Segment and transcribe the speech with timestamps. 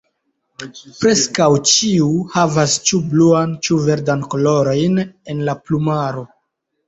[1.01, 2.07] Preskaŭ ĉiu
[2.37, 4.97] havas ĉu bluan ĉu verdan kolorojn
[5.35, 6.25] en la plumaro.